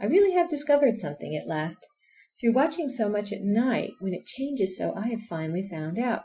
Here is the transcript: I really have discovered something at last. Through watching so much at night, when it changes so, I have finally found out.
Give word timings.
I 0.00 0.06
really 0.06 0.32
have 0.32 0.48
discovered 0.48 0.96
something 0.96 1.36
at 1.36 1.46
last. 1.46 1.86
Through 2.40 2.54
watching 2.54 2.88
so 2.88 3.10
much 3.10 3.30
at 3.30 3.42
night, 3.42 3.90
when 4.00 4.14
it 4.14 4.24
changes 4.24 4.78
so, 4.78 4.94
I 4.94 5.08
have 5.08 5.20
finally 5.20 5.68
found 5.68 5.98
out. 5.98 6.24